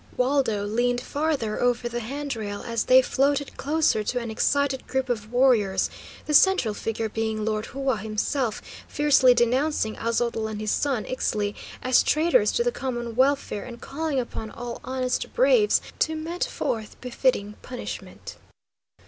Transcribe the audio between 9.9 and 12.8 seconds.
Aztotl and his son, Ixtli, as traitors to the